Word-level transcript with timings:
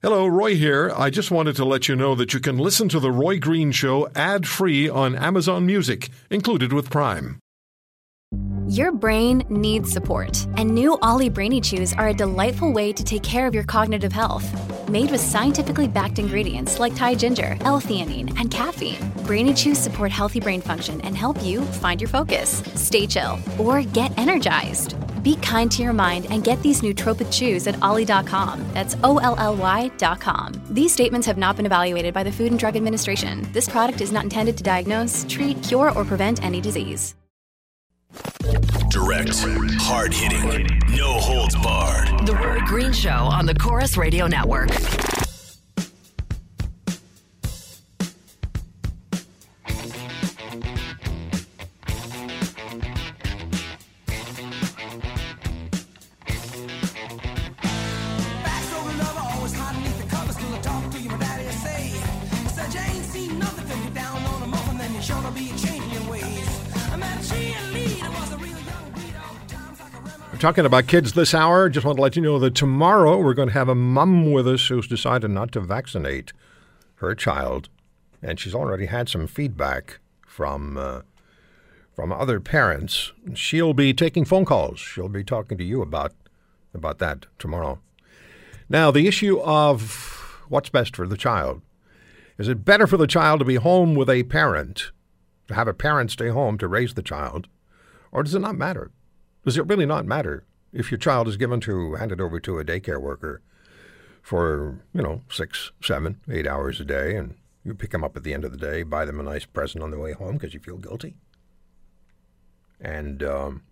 Hello, 0.00 0.28
Roy 0.28 0.54
here. 0.54 0.92
I 0.96 1.10
just 1.10 1.32
wanted 1.32 1.56
to 1.56 1.64
let 1.64 1.88
you 1.88 1.96
know 1.96 2.14
that 2.14 2.32
you 2.32 2.38
can 2.38 2.56
listen 2.56 2.88
to 2.90 3.00
The 3.00 3.10
Roy 3.10 3.40
Green 3.40 3.72
Show 3.72 4.08
ad 4.14 4.46
free 4.46 4.88
on 4.88 5.16
Amazon 5.16 5.66
Music, 5.66 6.10
included 6.30 6.72
with 6.72 6.88
Prime. 6.88 7.40
Your 8.68 8.92
brain 8.92 9.42
needs 9.48 9.90
support, 9.90 10.46
and 10.56 10.72
new 10.72 10.96
OLLY 11.02 11.30
Brainy 11.30 11.60
Chews 11.60 11.92
are 11.94 12.10
a 12.10 12.14
delightful 12.14 12.70
way 12.70 12.92
to 12.92 13.02
take 13.02 13.24
care 13.24 13.48
of 13.48 13.54
your 13.54 13.64
cognitive 13.64 14.12
health. 14.12 14.46
Made 14.88 15.10
with 15.10 15.20
scientifically 15.20 15.88
backed 15.88 16.20
ingredients 16.20 16.78
like 16.78 16.94
Thai 16.94 17.16
ginger, 17.16 17.56
L-theanine, 17.62 18.38
and 18.38 18.52
caffeine, 18.52 19.00
Brainy 19.26 19.52
Chews 19.52 19.78
support 19.78 20.12
healthy 20.12 20.38
brain 20.38 20.60
function 20.60 21.00
and 21.00 21.16
help 21.16 21.42
you 21.42 21.62
find 21.82 22.00
your 22.00 22.08
focus, 22.08 22.62
stay 22.76 23.08
chill, 23.08 23.40
or 23.58 23.82
get 23.82 24.16
energized. 24.16 24.94
Be 25.22 25.36
kind 25.36 25.70
to 25.72 25.82
your 25.82 25.92
mind 25.92 26.26
and 26.30 26.44
get 26.44 26.60
these 26.62 26.80
nootropic 26.80 27.32
chews 27.32 27.66
at 27.66 27.80
olly.com. 27.82 28.64
That's 28.74 28.96
O 29.02 29.18
L 29.18 29.36
L 29.38 29.56
Y.com. 29.56 30.52
These 30.70 30.92
statements 30.92 31.26
have 31.26 31.38
not 31.38 31.56
been 31.56 31.66
evaluated 31.66 32.14
by 32.14 32.22
the 32.22 32.32
Food 32.32 32.50
and 32.50 32.58
Drug 32.58 32.76
Administration. 32.76 33.46
This 33.52 33.68
product 33.68 34.00
is 34.00 34.12
not 34.12 34.24
intended 34.24 34.56
to 34.58 34.62
diagnose, 34.62 35.24
treat, 35.28 35.62
cure, 35.62 35.92
or 35.92 36.04
prevent 36.04 36.42
any 36.44 36.60
disease. 36.60 37.14
Direct, 38.90 39.38
hard 39.80 40.14
hitting, 40.14 40.80
no 40.96 41.12
holds 41.20 41.54
barred. 41.56 42.26
The 42.26 42.34
Roy 42.34 42.60
Green 42.60 42.92
Show 42.92 43.10
on 43.10 43.44
the 43.46 43.54
Corus 43.54 43.96
Radio 43.96 44.26
Network. 44.26 44.70
We're 70.38 70.42
talking 70.42 70.66
about 70.66 70.86
kids 70.86 71.14
this 71.14 71.34
hour. 71.34 71.68
Just 71.68 71.84
want 71.84 71.96
to 71.96 72.02
let 72.02 72.14
you 72.14 72.22
know 72.22 72.38
that 72.38 72.54
tomorrow 72.54 73.18
we're 73.18 73.34
going 73.34 73.48
to 73.48 73.54
have 73.54 73.68
a 73.68 73.74
mum 73.74 74.30
with 74.30 74.46
us 74.46 74.68
who's 74.68 74.86
decided 74.86 75.32
not 75.32 75.50
to 75.50 75.60
vaccinate 75.60 76.32
her 76.98 77.12
child, 77.16 77.68
and 78.22 78.38
she's 78.38 78.54
already 78.54 78.86
had 78.86 79.08
some 79.08 79.26
feedback 79.26 79.98
from 80.24 80.76
uh, 80.78 81.00
from 81.92 82.12
other 82.12 82.38
parents. 82.38 83.10
She'll 83.34 83.74
be 83.74 83.92
taking 83.92 84.24
phone 84.24 84.44
calls. 84.44 84.78
She'll 84.78 85.08
be 85.08 85.24
talking 85.24 85.58
to 85.58 85.64
you 85.64 85.82
about 85.82 86.12
about 86.72 86.98
that 86.98 87.26
tomorrow. 87.40 87.80
Now, 88.68 88.92
the 88.92 89.08
issue 89.08 89.40
of 89.40 90.44
what's 90.48 90.70
best 90.70 90.94
for 90.94 91.08
the 91.08 91.16
child. 91.16 91.62
Is 92.38 92.46
it 92.46 92.64
better 92.64 92.86
for 92.86 92.96
the 92.96 93.08
child 93.08 93.40
to 93.40 93.44
be 93.44 93.56
home 93.56 93.96
with 93.96 94.08
a 94.08 94.22
parent, 94.22 94.92
to 95.48 95.54
have 95.54 95.66
a 95.66 95.74
parent 95.74 96.12
stay 96.12 96.28
home 96.28 96.58
to 96.58 96.68
raise 96.68 96.94
the 96.94 97.02
child, 97.02 97.48
or 98.12 98.22
does 98.22 98.36
it 98.36 98.38
not 98.38 98.56
matter? 98.56 98.92
Does 99.44 99.56
it 99.56 99.66
really 99.66 99.86
not 99.86 100.06
matter 100.06 100.44
if 100.72 100.90
your 100.90 100.98
child 100.98 101.28
is 101.28 101.36
given 101.36 101.60
to, 101.60 101.94
handed 101.94 102.20
over 102.20 102.38
to 102.40 102.58
a 102.58 102.64
daycare 102.64 103.00
worker 103.00 103.40
for, 104.22 104.80
you 104.92 105.02
know, 105.02 105.22
six, 105.30 105.72
seven, 105.82 106.20
eight 106.30 106.46
hours 106.46 106.80
a 106.80 106.84
day, 106.84 107.16
and 107.16 107.34
you 107.64 107.74
pick 107.74 107.90
them 107.90 108.04
up 108.04 108.16
at 108.16 108.24
the 108.24 108.34
end 108.34 108.44
of 108.44 108.52
the 108.52 108.58
day, 108.58 108.82
buy 108.82 109.04
them 109.04 109.20
a 109.20 109.22
nice 109.22 109.46
present 109.46 109.82
on 109.82 109.90
the 109.90 109.98
way 109.98 110.12
home 110.12 110.34
because 110.34 110.54
you 110.54 110.60
feel 110.60 110.76
guilty? 110.76 111.14
And 112.80 113.22
um, 113.22 113.62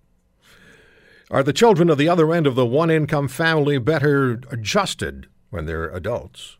are 1.31 1.43
the 1.43 1.53
children 1.53 1.91
of 1.91 1.99
the 1.99 2.09
other 2.09 2.33
end 2.33 2.47
of 2.47 2.55
the 2.55 2.67
one 2.67 2.91
income 2.91 3.29
family 3.29 3.79
better 3.79 4.41
adjusted 4.51 5.29
when 5.51 5.67
they're 5.67 5.91
adults? 5.91 6.57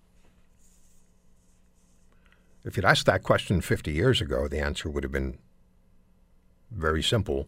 If 2.65 2.77
you'd 2.77 2.85
asked 2.85 3.07
that 3.07 3.23
question 3.23 3.61
50 3.61 3.93
years 3.93 4.21
ago, 4.21 4.49
the 4.49 4.59
answer 4.59 4.91
would 4.91 5.05
have 5.05 5.13
been 5.13 5.39
very 6.71 7.03
simple. 7.03 7.47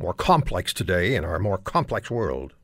More 0.00 0.14
complex 0.14 0.72
today 0.72 1.14
in 1.14 1.26
our 1.26 1.38
more 1.38 1.58
complex 1.58 2.10
world. 2.10 2.54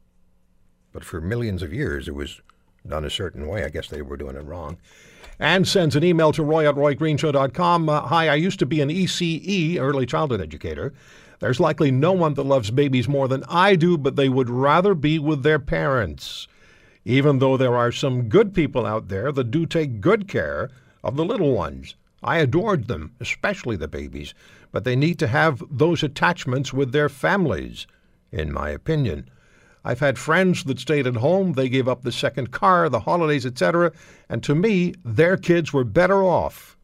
But 0.91 1.05
for 1.05 1.21
millions 1.21 1.63
of 1.63 1.71
years, 1.71 2.09
it 2.09 2.15
was 2.15 2.41
done 2.89 3.05
a 3.05 3.11
certain 3.11 3.47
way. 3.47 3.63
I 3.63 3.69
guess 3.69 3.89
they 3.89 4.01
were 4.01 4.17
doing 4.17 4.37
it 4.37 4.45
wrong. 4.45 4.79
And 5.39 5.69
sends 5.69 5.95
an 5.95 6.03
email 6.03 6.33
to 6.33 6.43
roy 6.43 6.67
at 6.67 6.77
roygreenshow.com. 6.77 7.89
Uh, 7.91 8.01
Hi, 8.01 8.31
I 8.31 8.37
used 8.37 8.59
to 8.61 8.67
be 8.67 8.81
an 8.81 8.89
ECE, 8.89 9.79
early 9.79 10.07
childhood 10.07 10.41
educator. 10.41 10.95
There's 11.41 11.61
likely 11.61 11.91
no 11.91 12.13
one 12.13 12.33
that 12.35 12.45
loves 12.45 12.71
babies 12.71 13.07
more 13.07 13.29
than 13.29 13.45
I 13.51 13.77
do, 13.77 13.99
but 13.99 14.17
they 14.17 14.31
would 14.31 14.49
rather 14.49 14.95
be 14.95 15.19
with 15.19 15.43
their 15.43 15.59
parents. 15.59 16.49
Even 17.05 17.39
though 17.39 17.59
there 17.59 17.77
are 17.77 17.93
some 17.93 18.31
good 18.31 18.55
people 18.55 18.87
out 18.87 19.09
there 19.09 19.31
that 19.31 19.51
do 19.51 19.67
take 19.67 20.01
good 20.01 20.27
care 20.27 20.71
of 21.05 21.17
the 21.17 21.25
little 21.25 21.53
ones. 21.53 21.97
I 22.27 22.39
adored 22.39 22.89
them, 22.89 23.15
especially 23.21 23.77
the 23.77 23.89
babies, 23.89 24.35
but 24.73 24.85
they 24.85 24.97
need 24.97 25.19
to 25.21 25.29
have 25.29 25.63
those 25.71 26.03
attachments 26.03 26.73
with 26.73 26.93
their 26.93 27.09
families, 27.09 27.87
in 28.33 28.53
my 28.53 28.71
opinion. 28.71 29.31
I've 29.85 30.01
had 30.01 30.19
friends 30.19 30.65
that 30.65 30.81
stayed 30.81 31.07
at 31.07 31.17
home, 31.17 31.53
they 31.53 31.69
gave 31.69 31.87
up 31.87 32.03
the 32.03 32.11
second 32.11 32.51
car, 32.51 32.89
the 32.89 33.01
holidays, 33.01 33.47
etc., 33.47 33.93
and 34.29 34.43
to 34.43 34.57
me, 34.57 34.95
their 35.05 35.37
kids 35.37 35.73
were 35.73 35.85
better 35.85 36.25
off. 36.25 36.77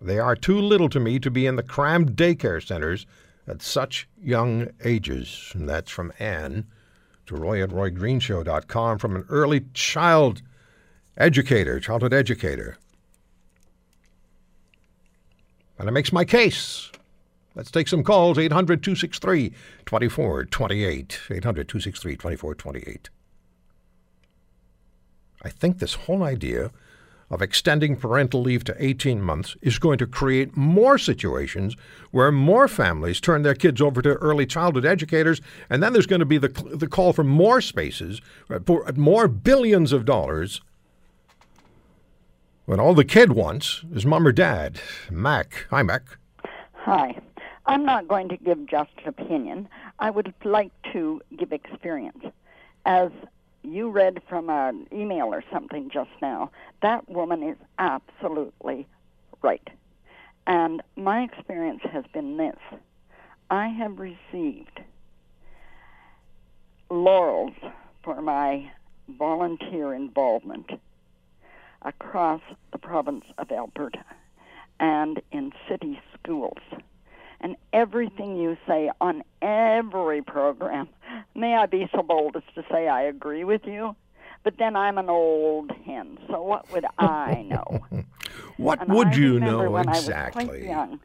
They 0.00 0.18
are 0.18 0.34
too 0.34 0.58
little 0.58 0.88
to 0.88 1.00
me 1.00 1.18
to 1.18 1.30
be 1.30 1.44
in 1.44 1.56
the 1.56 1.62
crammed 1.62 2.12
daycare 2.12 2.66
centers 2.66 3.04
at 3.46 3.60
such 3.60 4.08
young 4.22 4.68
ages. 4.84 5.50
And 5.54 5.68
that's 5.68 5.90
from 5.90 6.12
Anne 6.18 6.66
to 7.26 7.36
Roy 7.36 7.62
at 7.62 7.70
RoyGreenshow.com 7.70 8.98
from 8.98 9.16
an 9.16 9.26
early 9.28 9.66
child 9.74 10.40
educator, 11.16 11.80
childhood 11.80 12.14
educator. 12.14 12.78
And 15.78 15.88
it 15.88 15.92
makes 15.92 16.12
my 16.12 16.24
case. 16.24 16.90
Let's 17.54 17.70
take 17.70 17.88
some 17.88 18.04
calls. 18.04 18.38
800 18.38 18.82
263 18.82 19.50
2428. 19.86 21.20
800 21.30 21.68
263 21.68 22.12
2428. 22.16 23.10
I 25.42 25.48
think 25.50 25.78
this 25.78 25.94
whole 25.94 26.22
idea 26.22 26.70
of 27.30 27.42
extending 27.42 27.94
parental 27.94 28.40
leave 28.40 28.64
to 28.64 28.74
18 28.78 29.20
months 29.20 29.56
is 29.60 29.78
going 29.78 29.98
to 29.98 30.06
create 30.06 30.56
more 30.56 30.96
situations 30.96 31.76
where 32.10 32.32
more 32.32 32.68
families 32.68 33.20
turn 33.20 33.42
their 33.42 33.54
kids 33.54 33.80
over 33.80 34.00
to 34.00 34.14
early 34.14 34.46
childhood 34.46 34.86
educators, 34.86 35.40
and 35.68 35.82
then 35.82 35.92
there's 35.92 36.06
going 36.06 36.20
to 36.20 36.26
be 36.26 36.38
the, 36.38 36.48
the 36.48 36.86
call 36.86 37.12
for 37.12 37.24
more 37.24 37.60
spaces, 37.60 38.22
uh, 38.50 38.58
for 38.64 38.90
more 38.96 39.28
billions 39.28 39.92
of 39.92 40.06
dollars, 40.06 40.62
when 42.68 42.78
all 42.78 42.92
the 42.92 43.02
kid 43.02 43.32
wants 43.32 43.82
is 43.94 44.04
mom 44.04 44.26
or 44.26 44.30
dad. 44.30 44.78
Mac. 45.10 45.66
Hi, 45.70 45.82
Mac. 45.82 46.02
Hi. 46.74 47.18
I'm 47.64 47.82
not 47.82 48.06
going 48.06 48.28
to 48.28 48.36
give 48.36 48.66
just 48.66 48.90
an 49.02 49.08
opinion. 49.08 49.70
I 50.00 50.10
would 50.10 50.34
like 50.44 50.70
to 50.92 51.22
give 51.38 51.50
experience. 51.50 52.22
As 52.84 53.10
you 53.62 53.88
read 53.88 54.20
from 54.28 54.50
an 54.50 54.86
email 54.92 55.28
or 55.28 55.42
something 55.50 55.88
just 55.88 56.10
now, 56.20 56.50
that 56.82 57.08
woman 57.08 57.42
is 57.42 57.56
absolutely 57.78 58.86
right. 59.40 59.66
And 60.46 60.82
my 60.94 61.22
experience 61.22 61.80
has 61.90 62.04
been 62.12 62.36
this 62.36 62.58
I 63.48 63.68
have 63.68 63.98
received 63.98 64.80
laurels 66.90 67.54
for 68.04 68.20
my 68.20 68.70
volunteer 69.18 69.94
involvement 69.94 70.70
across 71.82 72.40
the 72.72 72.78
province 72.78 73.24
of 73.38 73.50
Alberta 73.50 74.04
and 74.80 75.20
in 75.32 75.52
city 75.68 76.00
schools. 76.14 76.58
And 77.40 77.56
everything 77.72 78.36
you 78.36 78.56
say 78.66 78.90
on 79.00 79.22
every 79.42 80.22
program, 80.22 80.88
may 81.34 81.54
I 81.54 81.66
be 81.66 81.88
so 81.94 82.02
bold 82.02 82.36
as 82.36 82.42
to 82.54 82.64
say 82.70 82.88
I 82.88 83.02
agree 83.02 83.44
with 83.44 83.64
you? 83.64 83.94
But 84.44 84.54
then 84.58 84.76
I'm 84.76 84.98
an 84.98 85.08
old 85.08 85.70
hen, 85.84 86.18
so 86.28 86.42
what 86.42 86.70
would 86.72 86.84
I 86.98 87.42
know? 87.48 87.80
What 88.56 88.80
And 88.80 88.92
would 88.92 89.08
I 89.08 89.14
you 89.16 89.38
know 89.40 89.70
when 89.70 89.88
I 89.88 89.92
was 89.92 90.00
exactly? 90.00 90.44
quite 90.46 90.62
young, 90.62 91.00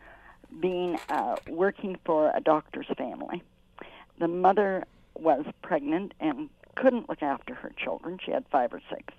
being 0.60 1.00
uh, 1.10 1.36
working 1.48 1.98
for 2.04 2.32
a 2.36 2.42
doctor's 2.42 2.88
family. 2.98 3.44
The 4.20 4.28
mother 4.28 4.86
was 5.16 5.46
pregnant 5.62 6.14
and 6.20 6.50
couldn't 6.76 7.10
look 7.10 7.22
after 7.22 7.54
her 7.54 7.72
children. 7.78 8.20
She 8.24 8.32
had 8.32 8.46
five 8.52 8.74
or 8.74 8.82
six. 8.90 9.14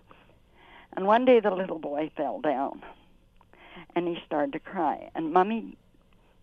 And 0.97 1.07
one 1.07 1.25
day 1.25 1.41
the 1.41 1.51
little 1.51 1.79
boy 1.79 2.11
fell 2.17 2.41
down, 2.41 2.83
and 3.97 4.07
he 4.07 4.19
started 4.27 4.53
to 4.53 4.61
cry. 4.61 5.11
And 5.15 5.33
Mummy 5.33 5.77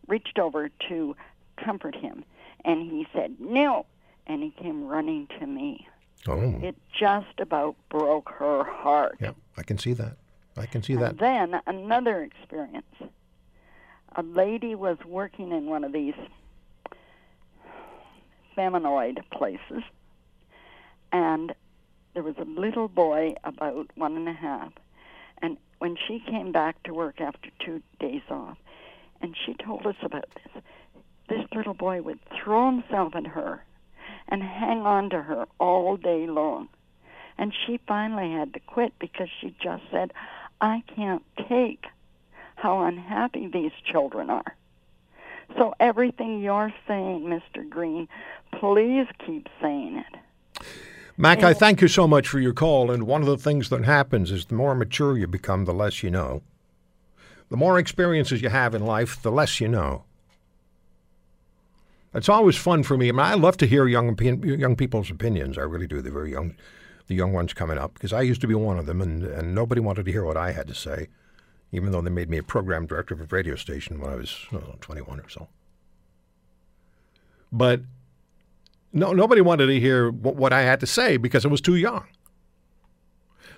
reached 0.07 0.39
over 0.39 0.69
to 0.89 1.15
comfort 1.57 1.95
him, 1.95 2.25
and 2.65 2.81
he 2.91 3.07
said 3.13 3.35
no, 3.39 3.85
and 4.27 4.43
he 4.43 4.51
came 4.51 4.85
running 4.87 5.27
to 5.39 5.45
me. 5.47 5.87
Oh, 6.27 6.39
It 6.61 6.75
just 6.97 7.39
about 7.39 7.75
broke 7.89 8.29
her 8.37 8.63
heart. 8.63 9.17
yeah, 9.19 9.31
I 9.57 9.63
can 9.63 9.77
see 9.77 9.93
that. 9.93 10.17
I 10.57 10.65
can 10.65 10.83
see 10.83 10.95
that. 10.95 11.11
And 11.11 11.19
then 11.19 11.61
another 11.65 12.21
experience. 12.21 12.85
A 14.17 14.21
lady 14.23 14.75
was 14.75 14.97
working 15.05 15.51
in 15.53 15.67
one 15.67 15.83
of 15.85 15.93
these 15.93 16.13
feminoid 18.57 19.19
places, 19.31 19.83
and 21.13 21.53
there 22.13 22.23
was 22.23 22.35
a 22.37 22.45
little 22.45 22.87
boy 22.87 23.35
about 23.43 23.87
one 23.95 24.15
and 24.17 24.27
a 24.27 24.33
half, 24.33 24.73
and 25.41 25.57
when 25.79 25.97
she 26.07 26.19
came 26.19 26.51
back 26.51 26.81
to 26.83 26.93
work 26.93 27.19
after 27.21 27.49
two 27.59 27.81
days 27.99 28.21
off, 28.29 28.57
and 29.21 29.35
she 29.45 29.53
told 29.53 29.85
us 29.85 29.95
about 30.01 30.27
this, 30.35 30.63
this 31.29 31.45
little 31.55 31.73
boy 31.73 32.01
would 32.01 32.19
throw 32.43 32.69
himself 32.71 33.15
at 33.15 33.27
her 33.27 33.63
and 34.27 34.43
hang 34.43 34.79
on 34.79 35.09
to 35.09 35.21
her 35.21 35.45
all 35.59 35.97
day 35.97 36.27
long. 36.27 36.69
And 37.37 37.53
she 37.65 37.79
finally 37.87 38.31
had 38.31 38.53
to 38.53 38.59
quit 38.59 38.93
because 38.99 39.29
she 39.39 39.55
just 39.61 39.83
said, 39.91 40.13
I 40.59 40.83
can't 40.95 41.23
take 41.49 41.85
how 42.55 42.83
unhappy 42.83 43.47
these 43.47 43.71
children 43.83 44.29
are. 44.29 44.55
So 45.57 45.73
everything 45.79 46.41
you're 46.41 46.73
saying, 46.87 47.21
Mr. 47.23 47.67
Green, 47.67 48.07
please 48.59 49.07
keep 49.25 49.49
saying 49.61 49.97
it. 49.97 50.65
Mac, 51.17 51.43
I 51.43 51.53
thank 51.53 51.81
you 51.81 51.87
so 51.87 52.07
much 52.07 52.27
for 52.27 52.39
your 52.39 52.53
call. 52.53 52.89
And 52.89 53.03
one 53.03 53.21
of 53.21 53.27
the 53.27 53.37
things 53.37 53.69
that 53.69 53.83
happens 53.83 54.31
is 54.31 54.45
the 54.45 54.55
more 54.55 54.75
mature 54.75 55.17
you 55.17 55.27
become, 55.27 55.65
the 55.65 55.73
less 55.73 56.03
you 56.03 56.09
know. 56.09 56.41
The 57.49 57.57
more 57.57 57.77
experiences 57.77 58.41
you 58.41 58.49
have 58.49 58.73
in 58.73 58.85
life, 58.85 59.21
the 59.21 59.31
less 59.31 59.59
you 59.59 59.67
know. 59.67 60.05
It's 62.13 62.29
always 62.29 62.55
fun 62.55 62.83
for 62.83 62.97
me. 62.97 63.09
I, 63.09 63.11
mean, 63.11 63.19
I 63.19 63.33
love 63.35 63.57
to 63.57 63.67
hear 63.67 63.87
young 63.87 64.17
young 64.17 64.75
people's 64.75 65.09
opinions. 65.09 65.57
I 65.57 65.61
really 65.61 65.87
do. 65.87 66.01
The 66.01 66.11
very 66.11 66.31
young, 66.31 66.55
the 67.07 67.15
young 67.15 67.31
ones 67.33 67.53
coming 67.53 67.77
up, 67.77 67.93
because 67.93 68.11
I 68.11 68.21
used 68.21 68.41
to 68.41 68.47
be 68.47 68.55
one 68.55 68.77
of 68.77 68.85
them, 68.85 69.01
and, 69.01 69.23
and 69.23 69.55
nobody 69.55 69.79
wanted 69.79 70.05
to 70.05 70.11
hear 70.11 70.25
what 70.25 70.37
I 70.37 70.51
had 70.51 70.67
to 70.67 70.75
say, 70.75 71.07
even 71.71 71.91
though 71.91 72.01
they 72.01 72.09
made 72.09 72.29
me 72.29 72.37
a 72.37 72.43
program 72.43 72.85
director 72.85 73.13
of 73.13 73.21
a 73.21 73.35
radio 73.35 73.55
station 73.55 73.99
when 73.99 74.11
I 74.11 74.15
was 74.15 74.45
I 74.51 74.55
know, 74.55 74.75
21 74.81 75.19
or 75.19 75.29
so. 75.29 75.47
But 77.51 77.81
no, 78.93 79.13
nobody 79.13 79.41
wanted 79.41 79.67
to 79.67 79.79
hear 79.79 80.11
what, 80.11 80.53
I 80.53 80.61
had 80.61 80.79
to 80.81 80.87
say 80.87 81.17
because 81.17 81.45
it 81.45 81.51
was 81.51 81.61
too 81.61 81.75
young. 81.75 82.05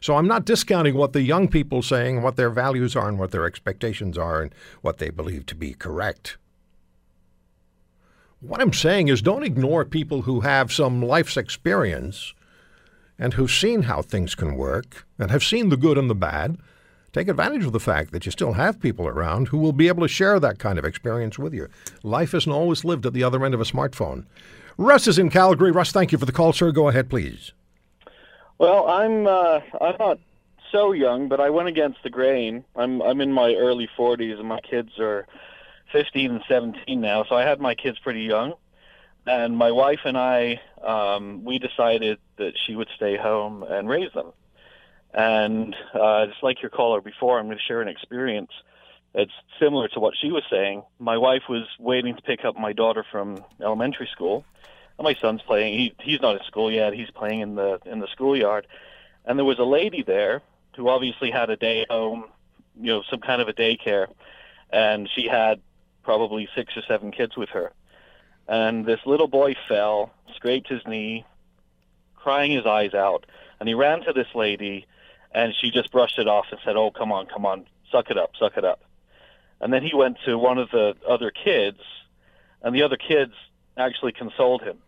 So 0.01 0.15
I'm 0.15 0.27
not 0.27 0.45
discounting 0.45 0.95
what 0.95 1.13
the 1.13 1.21
young 1.21 1.47
people 1.47 1.79
are 1.79 1.83
saying, 1.83 2.21
what 2.21 2.35
their 2.35 2.49
values 2.49 2.95
are, 2.95 3.07
and 3.07 3.17
what 3.17 3.31
their 3.31 3.45
expectations 3.45 4.17
are, 4.17 4.41
and 4.41 4.53
what 4.81 4.97
they 4.97 5.09
believe 5.09 5.45
to 5.47 5.55
be 5.55 5.73
correct. 5.73 6.37
What 8.41 8.61
I'm 8.61 8.73
saying 8.73 9.07
is 9.07 9.21
don't 9.21 9.43
ignore 9.45 9.85
people 9.85 10.23
who 10.23 10.41
have 10.41 10.73
some 10.73 11.01
life's 11.01 11.37
experience 11.37 12.33
and 13.17 13.33
who've 13.33 13.49
seen 13.49 13.83
how 13.83 14.01
things 14.01 14.35
can 14.35 14.55
work 14.55 15.07
and 15.17 15.31
have 15.31 15.43
seen 15.43 15.69
the 15.69 15.77
good 15.77 15.97
and 15.97 16.09
the 16.09 16.15
bad. 16.15 16.57
Take 17.13 17.29
advantage 17.29 17.63
of 17.63 17.71
the 17.71 17.79
fact 17.79 18.11
that 18.11 18.25
you 18.25 18.31
still 18.33 18.53
have 18.53 18.81
people 18.81 19.07
around 19.07 19.47
who 19.47 19.59
will 19.59 19.71
be 19.71 19.87
able 19.87 20.01
to 20.01 20.09
share 20.09 20.39
that 20.41 20.59
kind 20.59 20.77
of 20.77 20.83
experience 20.83 21.39
with 21.39 21.53
you. 21.53 21.69
Life 22.03 22.33
isn't 22.33 22.51
always 22.51 22.83
lived 22.83 23.05
at 23.05 23.13
the 23.13 23.23
other 23.23 23.45
end 23.45 23.53
of 23.53 23.61
a 23.61 23.65
smartphone. 23.65 24.25
Russ 24.77 25.07
is 25.07 25.19
in 25.19 25.29
Calgary. 25.29 25.71
Russ, 25.71 25.91
thank 25.91 26.11
you 26.11 26.17
for 26.17 26.25
the 26.25 26.31
call, 26.31 26.53
sir. 26.53 26.71
Go 26.71 26.87
ahead, 26.89 27.09
please. 27.09 27.51
Well, 28.57 28.87
I'm 28.87 29.27
uh, 29.27 29.61
I'm 29.81 29.95
not 29.99 30.19
so 30.71 30.91
young, 30.91 31.27
but 31.27 31.39
I 31.39 31.49
went 31.49 31.67
against 31.67 32.03
the 32.03 32.09
grain. 32.09 32.63
I'm 32.75 33.01
I'm 33.01 33.21
in 33.21 33.31
my 33.31 33.53
early 33.55 33.89
40s, 33.97 34.39
and 34.39 34.47
my 34.47 34.59
kids 34.61 34.99
are 34.99 35.27
15 35.91 36.31
and 36.31 36.43
17 36.47 36.99
now. 36.99 37.23
So 37.23 37.35
I 37.35 37.43
had 37.43 37.59
my 37.59 37.75
kids 37.75 37.99
pretty 37.99 38.23
young, 38.23 38.53
and 39.25 39.57
my 39.57 39.71
wife 39.71 40.01
and 40.05 40.17
I 40.17 40.61
um, 40.83 41.43
we 41.43 41.59
decided 41.59 42.19
that 42.37 42.53
she 42.65 42.75
would 42.75 42.89
stay 42.95 43.17
home 43.17 43.63
and 43.63 43.87
raise 43.87 44.11
them. 44.13 44.31
And 45.13 45.75
uh, 45.93 46.25
just 46.25 46.41
like 46.41 46.61
your 46.61 46.71
caller 46.71 46.99
before, 46.99 47.39
I'm 47.39 47.45
going 47.45 47.57
to 47.57 47.63
share 47.63 47.81
an 47.81 47.87
experience. 47.87 48.51
It's 49.13 49.31
similar 49.59 49.87
to 49.89 49.99
what 49.99 50.15
she 50.19 50.31
was 50.31 50.43
saying. 50.49 50.83
My 50.99 51.17
wife 51.17 51.43
was 51.47 51.67
waiting 51.79 52.15
to 52.15 52.21
pick 52.21 52.45
up 52.45 52.57
my 52.57 52.73
daughter 52.73 53.05
from 53.11 53.43
elementary 53.61 54.09
school. 54.11 54.43
And 54.97 55.05
my 55.05 55.15
son's 55.15 55.41
playing. 55.41 55.77
He 55.77 55.93
he's 56.01 56.21
not 56.21 56.35
in 56.35 56.43
school 56.45 56.71
yet. 56.71 56.93
He's 56.93 57.09
playing 57.11 57.41
in 57.41 57.55
the 57.55 57.79
in 57.85 57.99
the 57.99 58.07
schoolyard. 58.07 58.67
And 59.25 59.37
there 59.37 59.45
was 59.45 59.59
a 59.59 59.63
lady 59.63 60.03
there 60.03 60.41
who 60.75 60.89
obviously 60.89 61.31
had 61.31 61.49
a 61.49 61.55
day 61.55 61.85
home, 61.89 62.25
you 62.79 62.87
know, 62.87 63.03
some 63.09 63.19
kind 63.19 63.41
of 63.41 63.47
a 63.47 63.53
daycare, 63.53 64.07
and 64.71 65.09
she 65.13 65.27
had 65.27 65.61
probably 66.03 66.49
six 66.55 66.75
or 66.75 66.81
seven 66.87 67.11
kids 67.11 67.37
with 67.37 67.49
her. 67.49 67.71
And 68.47 68.85
this 68.85 68.99
little 69.05 69.27
boy 69.27 69.55
fell, 69.67 70.11
scraped 70.35 70.67
his 70.67 70.81
knee, 70.85 71.25
crying 72.15 72.51
his 72.51 72.65
eyes 72.65 72.93
out, 72.93 73.25
and 73.59 73.69
he 73.69 73.75
ran 73.75 74.01
to 74.01 74.13
this 74.13 74.27
lady, 74.35 74.85
and 75.31 75.53
she 75.55 75.71
just 75.71 75.91
brushed 75.91 76.19
it 76.19 76.27
off 76.27 76.47
and 76.51 76.59
said, 76.65 76.75
"Oh, 76.75 76.91
come 76.91 77.11
on, 77.11 77.27
come 77.27 77.45
on, 77.45 77.65
suck 77.91 78.09
it 78.09 78.17
up, 78.17 78.31
suck 78.37 78.57
it 78.57 78.65
up." 78.65 78.81
And 79.63 79.71
then 79.71 79.81
he 79.81 79.95
went 79.95 80.17
to 80.25 80.37
one 80.37 80.57
of 80.57 80.69
the 80.71 80.93
other 81.07 81.31
kids, 81.31 81.79
and 82.61 82.75
the 82.75 82.83
other 82.83 82.97
kids 82.97 83.31
actually 83.77 84.11
consoled 84.11 84.61
him. 84.61 84.79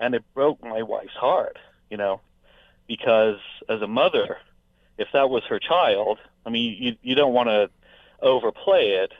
And 0.00 0.14
it 0.14 0.24
broke 0.32 0.64
my 0.64 0.82
wife's 0.82 1.12
heart, 1.12 1.58
you 1.90 1.98
know, 1.98 2.22
because 2.86 3.36
as 3.68 3.82
a 3.82 3.86
mother, 3.86 4.38
if 4.96 5.08
that 5.12 5.28
was 5.28 5.42
her 5.50 5.58
child, 5.58 6.18
I 6.46 6.50
mean, 6.50 6.82
you 6.82 6.96
you 7.02 7.14
don't 7.14 7.34
want 7.34 7.50
to 7.50 7.68
overplay 8.22 9.02
it, 9.02 9.12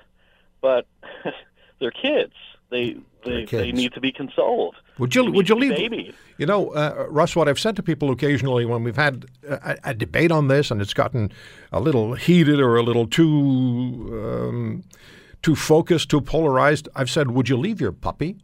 but 0.63 0.87
they're 1.79 1.91
kids. 1.91 2.33
They 2.71 2.97
they, 3.27 3.45
they 3.45 3.73
need 3.73 3.93
to 3.93 4.01
be 4.01 4.13
consoled. 4.13 4.77
Would 4.99 5.15
you 5.15 5.31
would 5.31 5.49
you 5.49 5.55
leave? 5.55 5.77
babied. 5.77 6.15
You 6.39 6.47
know, 6.47 6.71
uh, 6.71 7.07
Russ, 7.09 7.37
what 7.37 7.49
I've 7.49 7.59
said 7.59 7.77
to 7.77 7.83
people 7.83 8.11
occasionally 8.11 8.65
when 8.65 8.83
we've 8.85 8.97
had 8.97 9.27
a, 9.49 9.77
a 9.85 9.95
debate 9.95 10.31
on 10.31 10.49
this, 10.49 10.71
and 10.71 10.81
it's 10.81 10.95
gotten 10.95 11.33
a 11.73 11.81
little 11.81 12.15
heated 12.15 12.61
or 12.61 12.77
a 12.77 12.83
little 12.83 13.07
too 13.07 13.27
um, 14.13 14.85
too 15.43 15.55
focused, 15.55 16.11
too 16.11 16.21
polarized. 16.21 16.89
I've 16.95 17.11
said, 17.11 17.31
would 17.31 17.49
you 17.49 17.57
leave 17.57 17.81
your 17.81 17.93
puppy 17.93 18.39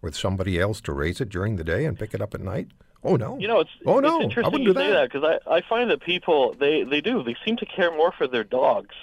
with 0.00 0.16
somebody 0.16 0.58
else 0.58 0.80
to 0.82 0.92
raise 0.92 1.20
it 1.20 1.28
during 1.28 1.56
the 1.56 1.64
day 1.64 1.84
and 1.84 1.98
pick 1.98 2.14
it 2.14 2.20
up 2.20 2.34
at 2.34 2.40
night? 2.40 2.68
Oh 3.02 3.16
no! 3.16 3.38
You 3.38 3.48
know, 3.48 3.60
it's 3.60 3.70
oh 3.86 4.00
no! 4.00 4.16
it's 4.16 4.24
interesting 4.24 4.44
I 4.44 4.48
wouldn't 4.48 4.74
do 4.74 4.80
say 4.80 4.90
that 4.90 5.10
because 5.10 5.40
I, 5.46 5.56
I 5.56 5.60
find 5.62 5.90
that 5.90 6.02
people 6.02 6.54
they 6.58 6.82
they 6.82 7.00
do 7.00 7.22
they 7.22 7.36
seem 7.44 7.56
to 7.58 7.66
care 7.66 7.90
more 7.90 8.12
for 8.12 8.26
their 8.26 8.44
dogs 8.44 8.94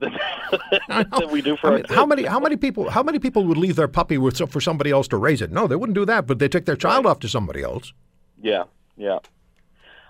than, 0.88 1.30
we 1.30 1.42
do 1.42 1.56
for 1.56 1.68
I 1.68 1.70
our 1.70 1.76
mean, 1.76 1.84
how 1.88 2.06
many 2.06 2.24
how 2.24 2.38
many 2.38 2.56
people 2.56 2.88
how 2.90 3.02
many 3.02 3.18
people 3.18 3.44
would 3.44 3.58
leave 3.58 3.76
their 3.76 3.88
puppy 3.88 4.16
with 4.16 4.38
for 4.50 4.60
somebody 4.60 4.90
else 4.90 5.08
to 5.08 5.16
raise 5.16 5.42
it? 5.42 5.50
No, 5.50 5.66
they 5.66 5.76
wouldn't 5.76 5.96
do 5.96 6.04
that, 6.06 6.26
but 6.26 6.38
they 6.38 6.48
take 6.48 6.66
their 6.66 6.76
child 6.76 7.04
off 7.06 7.18
to 7.20 7.28
somebody 7.28 7.62
else. 7.62 7.92
Yeah, 8.40 8.64
yeah. 8.96 9.18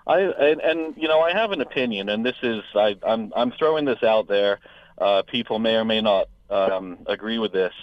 I 0.07 0.21
and, 0.21 0.61
and 0.61 0.97
you 0.97 1.09
know 1.09 1.21
I 1.21 1.33
have 1.33 1.53
an 1.53 1.61
opinion, 1.61 2.09
and 2.09 2.25
this 2.25 2.37
is 2.43 2.63
I, 2.75 2.97
I'm 3.03 3.33
I'm 3.35 3.53
throwing 3.53 3.85
this 3.85 4.03
out 4.03 4.29
there. 4.29 4.61
Uh, 4.99 5.23
people 5.23 5.59
may 5.59 5.77
or 5.77 5.85
may 5.85 6.01
not 6.01 6.29
um, 6.51 6.99
agree 7.07 7.39
with 7.39 7.53
this, 7.53 7.75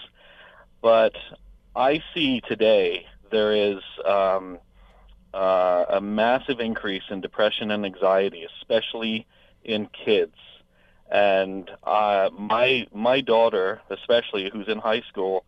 but 0.81 1.13
I 1.75 2.03
see 2.13 2.41
today 2.47 3.05
there 3.31 3.53
is 3.55 3.81
um, 4.05 4.59
uh, 5.33 5.85
a 5.89 6.01
massive 6.01 6.59
increase 6.59 7.03
in 7.09 7.21
depression 7.21 7.71
and 7.71 7.85
anxiety, 7.85 8.45
especially 8.59 9.27
in 9.63 9.87
kids. 9.87 10.35
And 11.09 11.69
uh, 11.83 12.29
my 12.37 12.87
my 12.93 13.21
daughter, 13.21 13.81
especially 13.89 14.49
who's 14.51 14.67
in 14.67 14.79
high 14.79 15.01
school, 15.01 15.45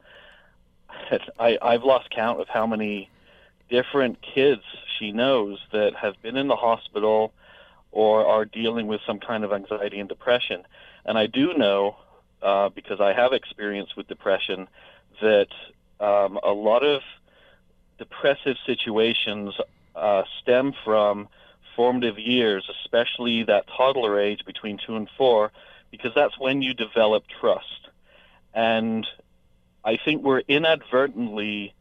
I, 1.40 1.58
I've 1.62 1.84
lost 1.84 2.10
count 2.10 2.40
of 2.40 2.48
how 2.48 2.68
many 2.68 3.10
different 3.70 4.20
kids 4.22 4.62
she 4.98 5.12
knows 5.12 5.60
that 5.72 5.96
have 5.96 6.22
been 6.22 6.38
in 6.38 6.48
the 6.48 6.56
hospital 6.56 7.34
or 7.92 8.26
are 8.26 8.46
dealing 8.46 8.88
with 8.88 9.02
some 9.06 9.20
kind 9.20 9.44
of 9.44 9.52
anxiety 9.52 10.00
and 10.00 10.08
depression. 10.08 10.64
And 11.06 11.18
I 11.18 11.28
do 11.28 11.54
know, 11.54 11.98
uh, 12.42 12.70
because 12.70 13.00
I 13.00 13.14
have 13.14 13.34
experience 13.34 13.96
with 13.96 14.08
depression, 14.08 14.68
that 15.22 15.48
um, 16.00 16.40
a 16.44 16.52
lot 16.52 16.84
of 16.84 17.02
depressive 17.98 18.58
situations 18.66 19.54
uh, 19.96 20.24
stem 20.42 20.74
from 20.84 21.28
formative 21.78 22.20
years, 22.20 22.70
especially 22.84 23.44
that 23.44 23.68
toddler 23.68 24.20
age 24.20 24.44
between 24.46 24.78
two 24.86 24.98
and 24.98 25.08
four, 25.18 25.54
because 25.92 26.12
that's 26.14 26.38
when 26.38 26.62
you 26.62 26.74
develop 26.74 27.24
trust. 27.40 27.88
And 28.54 29.08
I 29.86 29.98
think 30.04 30.24
we're 30.24 30.40
inadvertently 30.40 31.74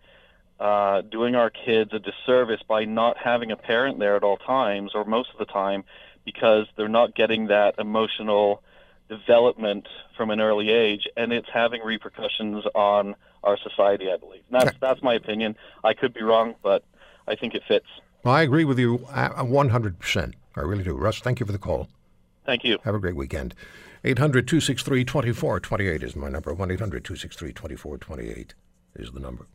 uh, 0.60 1.00
doing 1.00 1.34
our 1.34 1.50
kids 1.50 1.92
a 1.92 1.98
disservice 1.98 2.60
by 2.68 2.84
not 2.84 3.16
having 3.16 3.50
a 3.50 3.56
parent 3.56 3.98
there 3.98 4.16
at 4.16 4.22
all 4.22 4.36
times 4.36 4.92
or 4.94 5.04
most 5.04 5.30
of 5.32 5.38
the 5.38 5.44
time 5.44 5.84
because 6.24 6.66
they're 6.76 6.88
not 6.88 7.14
getting 7.14 7.48
that 7.48 7.74
emotional 7.78 8.62
development 9.08 9.86
from 10.16 10.30
an 10.30 10.40
early 10.40 10.70
age 10.70 11.06
and 11.16 11.32
it's 11.32 11.48
having 11.52 11.82
repercussions 11.82 12.64
on 12.74 13.14
our 13.42 13.56
society 13.58 14.10
I 14.10 14.16
believe. 14.16 14.42
And 14.50 14.60
that's 14.60 14.76
that's 14.80 15.02
my 15.02 15.14
opinion. 15.14 15.56
I 15.84 15.94
could 15.94 16.14
be 16.14 16.22
wrong, 16.22 16.54
but 16.62 16.84
I 17.28 17.36
think 17.36 17.54
it 17.54 17.62
fits. 17.68 17.86
Well, 18.26 18.34
I 18.34 18.42
agree 18.42 18.64
with 18.64 18.76
you 18.76 19.06
uh, 19.12 19.44
one 19.44 19.68
hundred 19.68 20.00
percent. 20.00 20.34
I 20.56 20.62
really 20.62 20.82
do. 20.82 20.96
Russ, 20.96 21.20
thank 21.20 21.38
you 21.38 21.46
for 21.46 21.52
the 21.52 21.60
call. 21.60 21.86
Thank 22.44 22.64
you. 22.64 22.78
Have 22.82 22.96
a 22.96 22.98
great 22.98 23.14
weekend. 23.14 23.54
800 24.02 24.48
263 24.48 25.04
2428 25.04 26.02
is 26.02 26.16
my 26.16 26.28
number. 26.28 26.52
1 26.52 26.70
800 26.72 27.04
263 27.04 27.52
2428 27.52 28.54
is 28.96 29.12
the 29.12 29.20
number. 29.20 29.46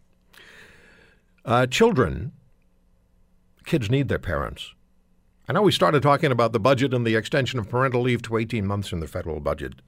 Uh, 1.43 1.67
children, 1.67 2.31
kids 3.65 3.89
need 3.89 4.07
their 4.07 4.17
parents. 4.17 4.73
I 5.49 5.51
know 5.51 5.63
we 5.63 5.73
started 5.73 6.01
talking 6.01 6.31
about 6.31 6.53
the 6.53 6.59
budget 6.59 6.93
and 6.93 7.05
the 7.05 7.17
extension 7.17 7.59
of 7.59 7.67
parental 7.67 8.01
leave 8.01 8.21
to 8.21 8.37
18 8.37 8.65
months 8.65 8.93
in 8.93 9.01
the 9.01 9.07
federal 9.07 9.41
budget 9.41 9.81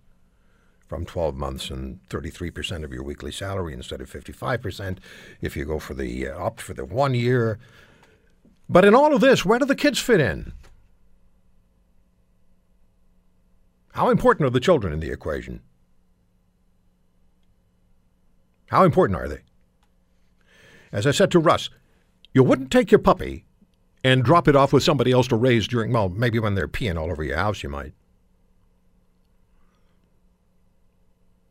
from 0.89 1.05
12 1.05 1.37
months 1.37 1.69
and 1.69 2.01
33% 2.09 2.83
of 2.83 2.91
your 2.91 3.03
weekly 3.03 3.31
salary 3.31 3.71
instead 3.71 4.01
of 4.01 4.11
55% 4.11 4.97
if 5.39 5.55
you 5.55 5.63
go 5.63 5.79
for 5.79 5.93
the 5.93 6.27
uh, 6.27 6.37
opt 6.37 6.59
for 6.59 6.73
the 6.73 6.83
one 6.83 7.13
year. 7.13 7.59
But 8.69 8.85
in 8.85 8.95
all 8.95 9.13
of 9.13 9.21
this, 9.21 9.45
where 9.45 9.59
do 9.59 9.65
the 9.65 9.75
kids 9.75 9.99
fit 9.99 10.19
in? 10.19 10.53
How 13.93 14.09
important 14.09 14.47
are 14.47 14.51
the 14.51 14.59
children 14.59 14.91
in 14.91 14.99
the 14.99 15.11
equation? 15.11 15.61
How 18.67 18.83
important 18.83 19.19
are 19.19 19.27
they? 19.27 19.41
As 20.91 21.05
I 21.05 21.11
said 21.11 21.29
to 21.31 21.39
Russ, 21.39 21.69
you 22.33 22.43
wouldn't 22.43 22.71
take 22.71 22.91
your 22.91 22.99
puppy 22.99 23.45
and 24.03 24.23
drop 24.23 24.47
it 24.47 24.55
off 24.55 24.73
with 24.73 24.83
somebody 24.83 25.11
else 25.11 25.27
to 25.27 25.35
raise 25.35 25.67
during, 25.67 25.91
well, 25.91 26.09
maybe 26.09 26.39
when 26.39 26.55
they're 26.55 26.67
peeing 26.67 26.99
all 26.99 27.11
over 27.11 27.23
your 27.23 27.37
house, 27.37 27.61
you 27.61 27.69
might. 27.69 27.93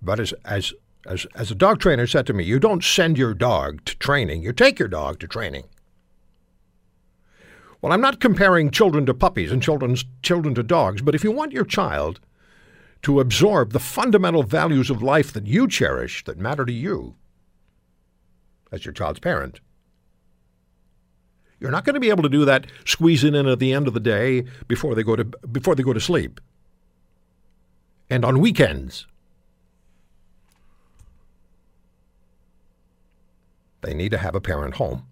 But 0.03 0.19
as, 0.19 0.35
as, 0.45 0.73
as, 1.07 1.27
as 1.37 1.51
a 1.53 1.55
dog 1.55 1.79
trainer 1.79 2.07
said 2.07 2.27
to 2.27 2.33
me, 2.33 2.43
you 2.43 2.59
don't 2.59 2.83
send 2.83 3.17
your 3.17 3.35
dog 3.35 3.85
to 3.85 3.97
training, 3.99 4.43
you 4.43 4.53
take 4.53 4.79
your 4.79 4.89
dog 4.89 5.21
to 5.21 5.29
training. 5.29 5.65
Well, 7.83 7.93
I'm 7.93 8.01
not 8.01 8.21
comparing 8.21 8.71
children 8.71 9.07
to 9.07 9.15
puppies 9.15 9.51
and 9.51 9.61
children's 9.61 10.05
children 10.23 10.55
to 10.55 10.63
dogs, 10.63 11.03
but 11.03 11.17
if 11.17 11.25
you 11.25 11.33
want 11.33 11.53
your 11.53 11.65
child 11.65 12.21
to 13.03 13.19
absorb 13.19 13.73
the 13.73 13.81
fundamental 13.81 14.45
values 14.45 14.89
of 14.89 15.03
life 15.03 15.33
that 15.33 15.49
you 15.49 15.67
cherish, 15.67 16.23
that 16.25 16.39
matter 16.39 16.65
to 16.65 16.73
you, 16.73 17.17
as 18.71 18.85
your 18.85 18.95
child's 18.95 19.19
parent, 19.19 19.59
you're 21.59 21.73
not 21.73 21.85
going 21.85 21.95
to 21.95 22.01
be 22.01 22.11
able 22.11 22.23
to 22.23 22.29
do 22.29 22.45
that 22.45 22.69
squeezing 22.85 23.35
in 23.35 23.49
at 23.49 23.59
the 23.59 23.73
end 23.73 23.89
of 23.89 23.95
the 23.95 24.01
day 24.01 24.45
before 24.69 24.95
they 24.95 25.03
go 25.03 25.17
to 25.17 25.25
before 25.25 25.75
they 25.75 25.83
go 25.83 25.93
to 25.93 26.01
sleep. 26.01 26.41
And 28.09 28.25
on 28.25 28.41
weekends. 28.41 29.07
They 33.81 33.95
need 33.95 34.11
to 34.11 34.19
have 34.19 34.37
a 34.37 34.41
parent 34.41 34.77
home. 34.77 35.07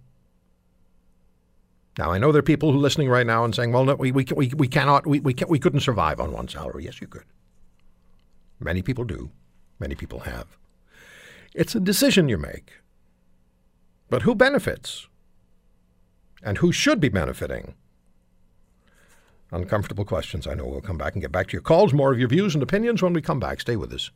Now, 1.99 2.13
I 2.13 2.19
know 2.19 2.33
there 2.33 2.41
are 2.41 2.43
people 2.43 2.73
who 2.73 2.79
are 2.79 2.83
listening 2.83 3.09
right 3.09 3.27
now 3.27 3.45
and 3.45 3.55
saying, 3.55 3.73
well, 3.73 3.85
no, 3.85 3.95
we, 3.95 4.13
we, 4.13 4.25
we, 4.35 4.49
we 4.57 4.69
cannot, 4.69 5.07
we, 5.07 5.21
we, 5.21 5.35
can, 5.35 5.49
we 5.49 5.59
couldn't 5.59 5.81
survive 5.81 6.21
on 6.21 6.33
one 6.33 6.49
salary. 6.49 6.85
Yes, 6.85 7.01
you 7.01 7.07
could. 7.07 7.25
Many 8.61 8.83
people 8.83 9.05
do. 9.05 9.31
Many 9.79 9.95
people 9.95 10.21
have. 10.21 10.47
It's 11.55 11.75
a 11.75 11.81
decision 11.81 12.29
you 12.29 12.39
make. 12.39 12.73
But 14.09 14.23
who 14.23 14.35
benefits? 14.35 15.09
And 16.43 16.59
who 16.59 16.73
should 16.73 17.01
be 17.01 17.09
benefiting? 17.09 17.75
Uncomfortable 19.53 20.05
questions. 20.05 20.47
I 20.47 20.55
know 20.55 20.67
we'll 20.67 20.81
come 20.81 20.99
back 20.99 21.15
and 21.15 21.23
get 21.23 21.33
back 21.33 21.49
to 21.49 21.53
your 21.53 21.63
calls. 21.63 21.93
More 21.93 22.13
of 22.13 22.19
your 22.19 22.29
views 22.29 22.55
and 22.55 22.63
opinions 22.63 23.03
when 23.03 23.13
we 23.13 23.21
come 23.21 23.41
back. 23.41 23.61
Stay 23.61 23.77
with 23.77 23.93
us. 23.93 24.11